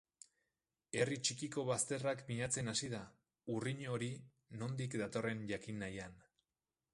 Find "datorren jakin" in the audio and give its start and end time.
5.05-5.79